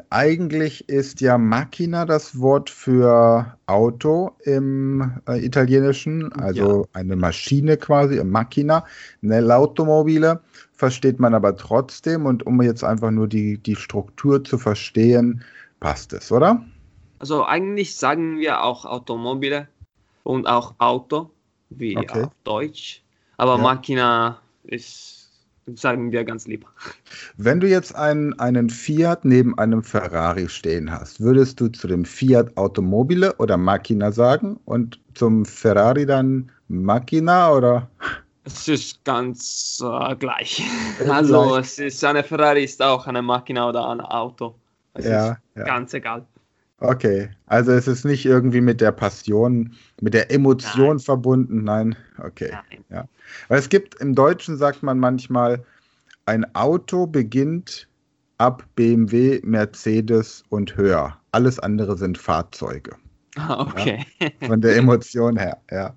Eigentlich 0.08 0.88
ist 0.88 1.20
ja 1.20 1.36
Macchina 1.36 2.06
das 2.06 2.38
Wort 2.38 2.70
für 2.70 3.56
Auto 3.66 4.30
im 4.44 5.12
äh, 5.28 5.44
Italienischen, 5.44 6.32
also 6.34 6.82
ja. 6.82 7.00
eine 7.00 7.16
Maschine 7.16 7.76
quasi, 7.76 8.22
Macchina. 8.24 8.84
Nell'automobile 9.22 10.40
versteht 10.80 11.20
man 11.20 11.34
aber 11.34 11.56
trotzdem 11.56 12.26
und 12.26 12.44
um 12.46 12.60
jetzt 12.62 12.82
einfach 12.82 13.10
nur 13.10 13.28
die, 13.28 13.58
die 13.58 13.76
Struktur 13.76 14.42
zu 14.42 14.58
verstehen, 14.58 15.44
passt 15.78 16.12
es, 16.12 16.32
oder? 16.32 16.64
Also 17.20 17.44
eigentlich 17.44 17.94
sagen 17.94 18.38
wir 18.38 18.64
auch 18.64 18.84
Automobile, 18.84 19.68
und 20.22 20.46
auch 20.46 20.74
Auto, 20.78 21.30
wie 21.70 21.96
okay. 21.96 22.22
auf 22.22 22.30
Deutsch. 22.44 23.02
Aber 23.36 23.56
ja. 23.56 23.62
Machina 23.62 24.38
ist, 24.64 25.30
sagen 25.74 26.12
wir 26.12 26.24
ganz 26.24 26.46
lieb. 26.46 26.66
Wenn 27.36 27.60
du 27.60 27.68
jetzt 27.68 27.94
einen, 27.94 28.38
einen 28.38 28.70
Fiat 28.70 29.24
neben 29.24 29.56
einem 29.58 29.82
Ferrari 29.82 30.48
stehen 30.48 30.90
hast, 30.90 31.20
würdest 31.20 31.60
du 31.60 31.68
zu 31.68 31.88
dem 31.88 32.04
Fiat 32.04 32.56
Automobile 32.56 33.34
oder 33.36 33.56
Machina 33.56 34.12
sagen 34.12 34.60
und 34.64 35.00
zum 35.14 35.44
Ferrari 35.44 36.06
dann 36.06 36.50
Machina 36.68 37.52
oder? 37.52 37.90
Es 38.44 38.68
ist 38.68 39.04
ganz 39.04 39.82
äh, 39.84 40.16
gleich. 40.16 40.62
also 41.08 41.48
gleich. 41.48 41.60
es 41.60 41.78
ist 41.78 42.04
eine 42.04 42.24
Ferrari 42.24 42.64
ist 42.64 42.82
auch 42.82 43.06
eine 43.06 43.22
Machina 43.22 43.68
oder 43.68 43.88
ein 43.88 44.00
Auto. 44.00 44.54
Es 44.94 45.04
ja, 45.04 45.32
ist 45.32 45.38
ja. 45.56 45.64
ganz 45.64 45.94
egal. 45.94 46.26
Okay, 46.78 47.28
also 47.46 47.72
es 47.72 47.86
ist 47.86 48.06
nicht 48.06 48.24
irgendwie 48.24 48.62
mit 48.62 48.80
der 48.80 48.92
Passion, 48.92 49.74
mit 50.00 50.14
der 50.14 50.30
Emotion 50.30 50.88
nein. 50.88 50.98
verbunden, 50.98 51.64
nein. 51.64 51.94
Okay, 52.18 52.50
nein. 52.52 52.84
ja. 52.88 53.08
Weil 53.48 53.58
es 53.58 53.68
gibt 53.68 53.96
im 53.96 54.14
Deutschen 54.14 54.56
sagt 54.56 54.82
man 54.82 54.98
manchmal, 54.98 55.62
ein 56.24 56.54
Auto 56.54 57.06
beginnt 57.06 57.86
ab 58.38 58.64
BMW, 58.76 59.40
Mercedes 59.44 60.42
und 60.48 60.74
höher. 60.76 61.18
Alles 61.32 61.58
andere 61.58 61.98
sind 61.98 62.16
Fahrzeuge. 62.16 62.92
Ah, 63.36 63.60
okay. 63.60 64.04
Ja, 64.18 64.48
von 64.48 64.60
der 64.60 64.76
Emotion 64.78 65.36
her, 65.36 65.58
ja. 65.70 65.94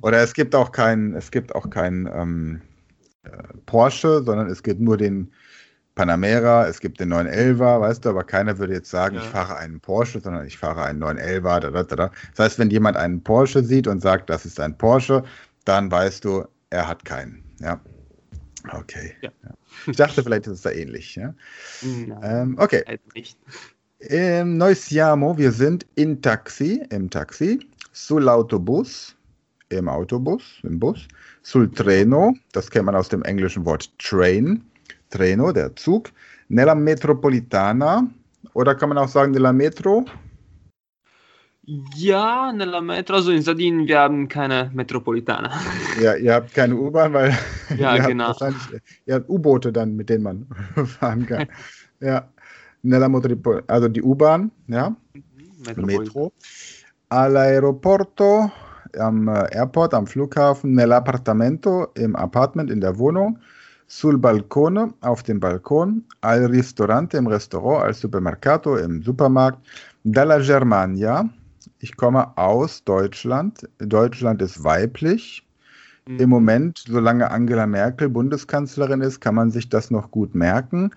Oder 0.00 0.22
es 0.22 0.32
gibt 0.32 0.54
auch 0.54 0.72
kein, 0.72 1.14
es 1.14 1.30
gibt 1.30 1.54
auch 1.54 1.68
kein 1.68 2.08
ähm, 2.10 2.62
äh, 3.22 3.30
Porsche, 3.66 4.22
sondern 4.24 4.48
es 4.48 4.62
gibt 4.62 4.80
nur 4.80 4.96
den 4.96 5.30
Panamera, 5.94 6.66
es 6.66 6.80
gibt 6.80 6.98
den 7.00 7.12
911er, 7.12 7.80
weißt 7.80 8.04
du, 8.04 8.08
aber 8.08 8.24
keiner 8.24 8.56
würde 8.56 8.72
jetzt 8.72 8.90
sagen, 8.90 9.16
ja. 9.16 9.20
ich 9.22 9.28
fahre 9.28 9.58
einen 9.58 9.80
Porsche, 9.80 10.20
sondern 10.20 10.46
ich 10.46 10.56
fahre 10.56 10.82
einen 10.84 11.02
911er. 11.02 11.60
Da, 11.60 11.70
da, 11.70 11.82
da. 11.82 12.10
Das 12.34 12.46
heißt, 12.46 12.58
wenn 12.58 12.70
jemand 12.70 12.96
einen 12.96 13.22
Porsche 13.22 13.62
sieht 13.62 13.86
und 13.86 14.00
sagt, 14.00 14.30
das 14.30 14.46
ist 14.46 14.58
ein 14.58 14.78
Porsche, 14.78 15.24
dann 15.66 15.90
weißt 15.90 16.24
du, 16.24 16.46
er 16.70 16.88
hat 16.88 17.04
keinen. 17.04 17.44
Ja. 17.60 17.80
Okay. 18.72 19.14
Ja. 19.20 19.30
Ich 19.86 19.96
dachte, 19.96 20.22
vielleicht 20.22 20.46
ist 20.46 20.52
es 20.52 20.62
da 20.62 20.70
ähnlich. 20.70 21.16
Ja? 21.16 21.34
Ähm, 22.22 22.56
okay. 22.58 22.98
Nicht. 23.14 23.38
Ähm, 24.02 24.56
noi 24.56 24.74
siamo, 24.74 25.36
wir 25.36 25.52
sind 25.52 25.86
in 25.94 26.22
Taxi, 26.22 26.82
im 26.90 27.10
Taxi, 27.10 27.60
sull'autobus, 27.92 29.14
im 29.68 29.88
Autobus, 29.88 30.42
im 30.62 30.78
Bus, 30.78 31.06
sul 31.42 31.70
treno, 31.70 32.34
das 32.52 32.70
kennt 32.70 32.86
man 32.86 32.94
aus 32.94 33.10
dem 33.10 33.22
englischen 33.24 33.64
Wort 33.66 33.90
train, 33.98 34.64
Treno, 35.10 35.52
der 35.52 35.76
Zug, 35.76 36.10
nella 36.48 36.74
metropolitana 36.74 38.08
oder 38.54 38.74
kann 38.74 38.88
man 38.88 38.96
auch 38.98 39.08
sagen 39.08 39.32
nella 39.32 39.52
Metro? 39.52 40.06
Ja, 41.94 42.52
nella 42.52 42.80
Metro, 42.80 43.16
also 43.16 43.32
in 43.32 43.42
Sardinien, 43.42 43.86
wir 43.86 43.98
haben 43.98 44.28
keine 44.28 44.70
Metropolitana. 44.72 45.50
Ja, 46.00 46.14
ihr 46.14 46.32
habt 46.32 46.54
keine 46.54 46.74
U-Bahn, 46.74 47.12
weil 47.12 47.36
ja, 47.76 47.96
ihr 47.98 48.02
genau. 48.04 48.28
habt 48.40 48.54
ihr 49.04 49.16
habt 49.16 49.28
U-Boote 49.28 49.72
dann, 49.72 49.96
mit 49.96 50.08
denen 50.08 50.22
man 50.22 50.46
fahren 50.86 51.26
kann. 51.26 51.48
ja, 52.00 52.30
nella 52.82 53.08
Metropolitana, 53.08 53.64
also 53.68 53.88
die 53.88 54.02
U-Bahn, 54.02 54.50
ja, 54.68 54.90
mhm, 55.14 55.84
Metro. 55.84 56.32
All'aeroporto, 57.08 58.50
am 58.98 59.28
äh, 59.28 59.54
Airport, 59.54 59.94
am 59.94 60.06
Flughafen, 60.06 60.74
nell'appartamento, 60.74 61.88
im 61.94 62.14
Apartment, 62.16 62.70
in 62.70 62.80
der 62.80 62.98
Wohnung 62.98 63.38
sul 63.86 64.18
balcone, 64.18 64.94
auf 65.00 65.24
dem 65.24 65.40
Balkon, 65.40 66.04
al 66.20 66.44
ristorante, 66.46 67.16
im 67.16 67.26
Restaurant, 67.26 67.82
al 67.82 67.94
supermercato, 67.94 68.76
im 68.76 69.02
Supermarkt, 69.02 69.58
dalla 70.04 70.38
Germania, 70.38 71.28
ich 71.80 71.96
komme 71.96 72.36
aus 72.38 72.84
Deutschland, 72.84 73.68
Deutschland 73.78 74.40
ist 74.42 74.62
weiblich, 74.62 75.44
Mhm. 76.10 76.18
Im 76.18 76.30
Moment, 76.30 76.84
solange 76.86 77.30
Angela 77.30 77.66
Merkel 77.66 78.08
Bundeskanzlerin 78.08 79.00
ist, 79.00 79.20
kann 79.20 79.34
man 79.34 79.50
sich 79.50 79.68
das 79.68 79.90
noch 79.90 80.10
gut 80.10 80.34
merken. 80.34 80.90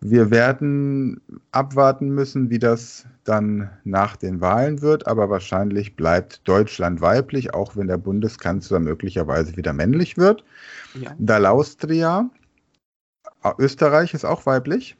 Wir 0.00 0.30
werden 0.30 1.20
abwarten 1.52 2.10
müssen, 2.10 2.50
wie 2.50 2.58
das 2.58 3.06
dann 3.24 3.70
nach 3.84 4.16
den 4.16 4.40
Wahlen 4.40 4.82
wird, 4.82 5.06
aber 5.06 5.30
wahrscheinlich 5.30 5.96
bleibt 5.96 6.46
Deutschland 6.46 7.00
weiblich, 7.00 7.54
auch 7.54 7.76
wenn 7.76 7.88
der 7.88 7.96
Bundeskanzler 7.96 8.78
möglicherweise 8.78 9.56
wieder 9.56 9.72
männlich 9.72 10.16
wird. 10.16 10.44
Ja. 10.94 11.12
Dall'Austria, 11.20 12.28
Österreich 13.58 14.14
ist 14.14 14.24
auch 14.24 14.46
weiblich. 14.46 14.96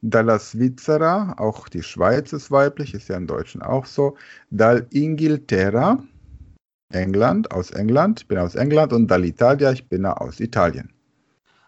Dalla 0.00 0.38
Svizzera, 0.38 1.34
auch 1.38 1.68
die 1.68 1.82
Schweiz 1.82 2.32
ist 2.32 2.50
weiblich, 2.50 2.94
ist 2.94 3.08
ja 3.08 3.16
im 3.16 3.26
Deutschen 3.26 3.62
auch 3.62 3.84
so. 3.84 4.16
Dal 4.50 4.86
Inghilterra, 4.90 6.02
England, 6.92 7.50
aus 7.50 7.72
England, 7.72 8.28
bin 8.28 8.38
aus 8.38 8.54
England 8.54 8.92
und 8.92 9.10
Dall'Italia, 9.10 9.72
ich 9.72 9.88
bin 9.88 10.06
aus 10.06 10.40
Italien. 10.40 10.92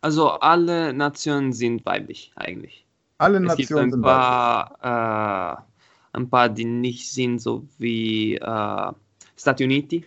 Also 0.00 0.30
alle 0.30 0.92
Nationen 0.92 1.52
sind 1.52 1.85
weiblich 1.85 2.33
eigentlich. 2.37 2.87
Alle 3.19 3.38
es 3.38 3.45
Nationen 3.45 3.90
sind 3.92 4.02
paar, 4.02 4.78
weiblich. 4.80 5.64
Äh, 6.12 6.19
ein 6.19 6.30
paar, 6.30 6.49
die 6.49 6.64
nicht 6.64 7.11
sind, 7.11 7.38
so 7.38 7.66
wie 7.78 8.37
äh, 8.37 8.92
Stati 9.37 9.64
Uniti. 9.64 10.04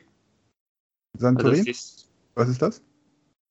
Santorin? 1.17 1.59
Also 1.59 1.69
ist, 1.69 2.09
Was 2.35 2.50
ist 2.50 2.62
das? 2.62 2.81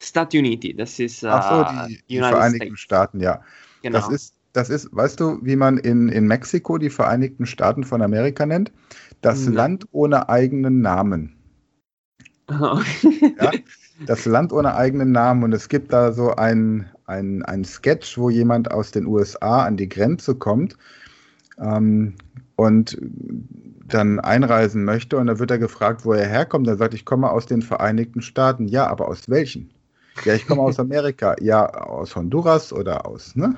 Stati 0.00 0.38
Uniti, 0.38 0.74
das 0.74 0.98
ist 0.98 1.22
äh, 1.22 1.28
Ach 1.28 1.78
so, 1.78 1.86
die, 1.86 2.02
die 2.08 2.18
Vereinigten 2.18 2.76
States. 2.76 2.80
Staaten, 2.80 3.20
ja. 3.20 3.42
Genau. 3.82 3.98
Das 3.98 4.08
ist, 4.08 4.34
das 4.52 4.68
ist, 4.68 4.94
weißt 4.94 5.20
du, 5.20 5.38
wie 5.42 5.56
man 5.56 5.78
in, 5.78 6.08
in 6.08 6.26
Mexiko 6.26 6.78
die 6.78 6.90
Vereinigten 6.90 7.46
Staaten 7.46 7.84
von 7.84 8.02
Amerika 8.02 8.44
nennt? 8.46 8.72
Das 9.20 9.44
Nein. 9.46 9.54
Land 9.54 9.88
ohne 9.92 10.28
eigenen 10.28 10.80
Namen. 10.80 11.36
Okay. 12.48 13.34
Ja? 13.40 13.50
Das 14.06 14.24
Land 14.24 14.52
ohne 14.52 14.74
eigenen 14.74 15.12
Namen. 15.12 15.44
Und 15.44 15.52
es 15.52 15.68
gibt 15.68 15.92
da 15.92 16.12
so 16.12 16.34
ein, 16.34 16.90
ein, 17.06 17.42
ein 17.42 17.64
Sketch, 17.64 18.18
wo 18.18 18.30
jemand 18.30 18.70
aus 18.70 18.90
den 18.90 19.06
USA 19.06 19.64
an 19.64 19.76
die 19.76 19.88
Grenze 19.88 20.34
kommt 20.34 20.76
ähm, 21.58 22.14
und 22.56 22.98
dann 23.86 24.20
einreisen 24.20 24.84
möchte. 24.84 25.16
Und 25.16 25.26
da 25.26 25.38
wird 25.38 25.50
er 25.50 25.58
gefragt, 25.58 26.04
wo 26.04 26.12
er 26.12 26.26
herkommt. 26.26 26.66
Er 26.68 26.76
sagt, 26.76 26.94
ich 26.94 27.04
komme 27.04 27.30
aus 27.30 27.46
den 27.46 27.62
Vereinigten 27.62 28.22
Staaten. 28.22 28.66
Ja, 28.66 28.86
aber 28.86 29.08
aus 29.08 29.28
welchen? 29.28 29.70
Ja, 30.24 30.34
ich 30.34 30.46
komme 30.46 30.62
aus 30.62 30.78
Amerika. 30.78 31.34
Ja, 31.40 31.66
aus 31.66 32.14
Honduras 32.14 32.72
oder 32.72 33.06
aus, 33.06 33.34
ne? 33.34 33.56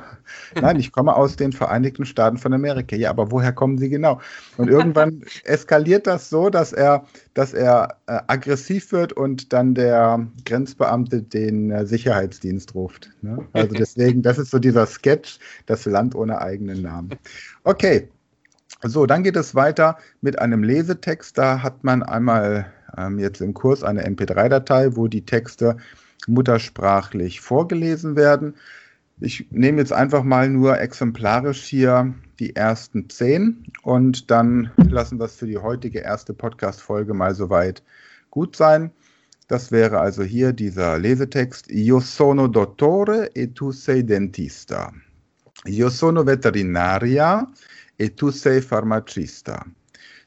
Nein, 0.55 0.79
ich 0.79 0.93
komme 0.93 1.15
aus 1.15 1.37
den 1.37 1.53
Vereinigten 1.53 2.07
Staaten 2.07 2.39
von 2.39 2.53
Amerika. 2.53 2.97
Ja, 2.97 3.11
aber 3.11 3.31
woher 3.31 3.53
kommen 3.53 3.77
Sie 3.79 3.89
genau? 3.89 4.21
Und 4.57 4.69
irgendwann 4.69 5.23
eskaliert 5.45 6.07
das 6.07 6.31
so, 6.31 6.51
dass 6.51 6.73
er, 6.73 7.07
dass 7.35 7.53
er 7.53 7.97
äh, 8.07 8.21
aggressiv 8.29 8.93
wird 8.93 9.13
und 9.13 9.53
dann 9.53 9.75
der 9.75 10.27
Grenzbeamte 10.45 11.23
den 11.23 11.71
äh, 11.71 11.87
Sicherheitsdienst 11.87 12.75
ruft. 12.75 13.11
Ne? 13.23 13.47
Also 13.53 13.75
deswegen, 13.75 14.23
das 14.23 14.39
ist 14.39 14.51
so 14.51 14.59
dieser 14.59 14.87
Sketch, 14.87 15.39
das 15.67 15.85
Land 15.85 16.15
ohne 16.15 16.41
eigenen 16.41 16.83
Namen. 16.83 17.11
Okay. 17.65 18.09
So, 18.83 19.07
dann 19.07 19.23
geht 19.23 19.37
es 19.37 19.55
weiter 19.55 19.97
mit 20.21 20.39
einem 20.39 20.63
Lesetext. 20.63 21.39
Da 21.39 21.63
hat 21.63 21.85
man 21.85 22.03
einmal 22.03 22.67
ähm, 22.97 23.19
jetzt 23.19 23.41
im 23.41 23.55
Kurs 23.55 23.83
eine 23.83 24.07
MP3-Datei, 24.07 24.97
wo 24.97 25.09
die 25.09 25.25
Texte 25.25 25.77
muttersprachlich 26.27 27.41
vorgelesen 27.41 28.17
werden. 28.17 28.55
Ich 29.21 29.47
nehme 29.51 29.79
jetzt 29.79 29.93
einfach 29.93 30.25
mal 30.25 30.49
nur 30.49 30.81
exemplarisch 30.81 31.63
hier 31.63 32.15
die 32.41 32.57
ersten 32.57 33.09
zehn 33.09 33.65
und 33.83 34.31
dann 34.31 34.71
lassen 34.77 35.19
wir 35.19 35.27
es 35.27 35.37
für 35.37 35.47
die 35.47 35.59
heutige 35.59 36.01
erste 36.01 36.35
Podcast-Folge 36.35 37.15
mal 37.15 37.35
soweit 37.35 37.83
gut 38.31 38.57
sein. 38.57 38.91
Das 39.47 39.71
wäre 39.71 40.01
also 40.01 40.23
hier 40.23 40.53
dieser 40.53 40.99
Lesetext. 40.99 41.71
Io 41.71 42.01
sono 42.01 42.49
dottore 42.49 43.31
e 43.35 43.53
tu 43.53 43.73
sei 43.73 44.03
dentista. 44.03 44.93
Io 45.67 45.91
sono 45.91 46.25
veterinaria 46.25 47.47
e 47.97 48.15
tu 48.15 48.31
sei 48.31 48.61
farmacista. 48.61 49.65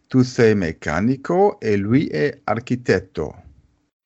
Tu 0.08 0.24
sei 0.24 0.56
meccanico 0.56 1.60
e 1.60 1.76
lui 1.76 2.08
è 2.08 2.40
architetto. 2.46 3.36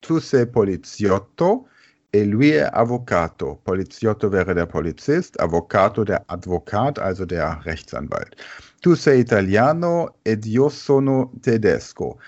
Tu 0.00 0.18
sei 0.18 0.46
poliziotto 0.46 1.68
E 2.14 2.26
lui 2.26 2.50
è 2.50 2.68
avvocato. 2.70 3.58
Poliziotto 3.62 4.30
wäre 4.30 4.52
der 4.52 4.66
Polizist, 4.66 5.40
Avvocato 5.40 6.04
der 6.04 6.22
Advokat, 6.26 6.98
also 6.98 7.24
der 7.24 7.64
Rechtsanwalt. 7.64 8.36
Tu 8.82 8.94
sei 8.94 9.20
italiano 9.20 10.16
ed 10.22 10.44
io 10.44 10.68
sono 10.68 11.32
tedesco. 11.40 12.18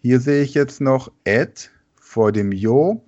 Hier 0.00 0.18
sehe 0.18 0.44
ich 0.44 0.54
jetzt 0.54 0.80
noch 0.80 1.12
ed 1.24 1.70
vor 1.94 2.32
dem 2.32 2.52
jo. 2.52 3.04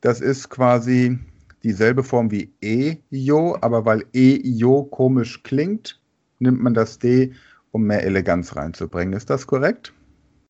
Das 0.00 0.20
ist 0.20 0.48
quasi 0.48 1.16
dieselbe 1.62 2.02
Form 2.02 2.28
wie 2.32 2.52
e-jo, 2.60 3.56
aber 3.60 3.84
weil 3.84 4.04
e-jo 4.12 4.82
komisch 4.82 5.44
klingt, 5.44 6.00
nimmt 6.40 6.60
man 6.60 6.74
das 6.74 6.98
d, 6.98 7.32
um 7.70 7.84
mehr 7.84 8.02
Eleganz 8.02 8.56
reinzubringen. 8.56 9.12
Ist 9.12 9.30
das 9.30 9.46
korrekt? 9.46 9.92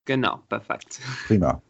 Genau, 0.09 0.40
perfekt. 0.49 1.01
Prima. 1.27 1.61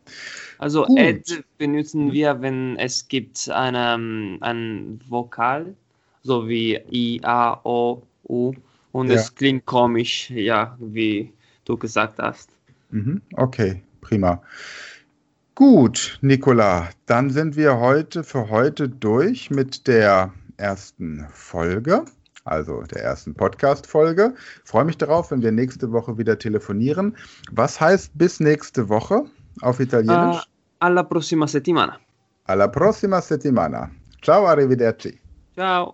Also 0.60 0.84
Gut. 0.84 0.96
Ed 0.96 1.44
benutzen 1.58 2.12
wir, 2.12 2.40
wenn 2.40 2.76
es 2.76 3.08
gibt 3.08 3.50
eine, 3.50 3.94
ein 4.40 5.00
Vokal, 5.08 5.74
so 6.22 6.48
wie 6.48 6.78
I, 6.88 7.20
A, 7.24 7.60
O, 7.64 8.00
U 8.28 8.52
und 8.92 9.08
ja. 9.08 9.14
es 9.16 9.34
klingt 9.34 9.66
komisch, 9.66 10.30
ja, 10.30 10.76
wie 10.78 11.32
du 11.64 11.76
gesagt 11.76 12.20
hast. 12.20 12.50
Mhm. 12.90 13.20
Okay, 13.34 13.82
prima. 14.02 14.40
Gut, 15.56 16.20
Nicola, 16.22 16.90
dann 17.06 17.30
sind 17.30 17.56
wir 17.56 17.78
heute 17.78 18.22
für 18.22 18.50
heute 18.50 18.88
durch 18.88 19.50
mit 19.50 19.88
der 19.88 20.32
ersten 20.58 21.26
Folge, 21.32 22.04
also 22.50 22.82
der 22.82 23.02
ersten 23.02 23.34
Podcast-Folge. 23.34 24.34
Freue 24.64 24.84
mich 24.84 24.98
darauf, 24.98 25.30
wenn 25.30 25.42
wir 25.42 25.52
nächste 25.52 25.92
Woche 25.92 26.18
wieder 26.18 26.38
telefonieren. 26.38 27.16
Was 27.52 27.80
heißt 27.80 28.12
bis 28.16 28.40
nächste 28.40 28.88
Woche? 28.88 29.24
Auf 29.60 29.80
Italienisch? 29.80 30.42
Uh, 30.42 30.80
alla 30.80 31.02
prossima 31.02 31.46
settimana. 31.46 31.98
Alla 32.44 32.68
prossima 32.68 33.20
settimana. 33.20 33.90
Ciao, 34.22 34.46
arrivederci. 34.46 35.20
Ciao. 35.54 35.92